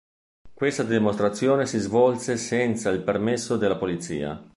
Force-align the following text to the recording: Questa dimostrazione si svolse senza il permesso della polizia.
Questa 0.51 0.81
dimostrazione 0.81 1.67
si 1.67 1.77
svolse 1.77 2.35
senza 2.35 2.89
il 2.89 3.03
permesso 3.03 3.55
della 3.55 3.77
polizia. 3.77 4.43